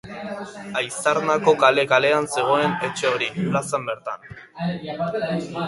[0.79, 4.29] Aizarnako kale-kalean zegoen etxe hori; plazan bertan.